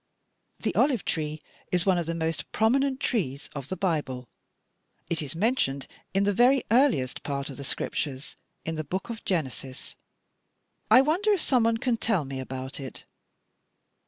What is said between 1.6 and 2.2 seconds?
is one of the